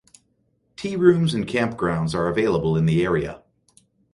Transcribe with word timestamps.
Tearooms 0.77 1.35
and 1.35 1.45
campgrounds 1.45 2.15
are 2.15 2.27
available 2.27 2.75
in 2.75 2.87
the 2.87 3.05
area. 3.05 3.43